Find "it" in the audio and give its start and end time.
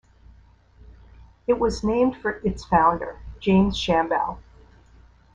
1.45-1.59